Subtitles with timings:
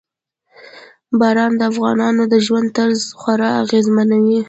[1.19, 4.37] باران د افغانانو د ژوند طرز خورا اغېزمنوي.